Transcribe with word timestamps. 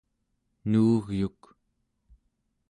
nuugyuk 0.69 1.41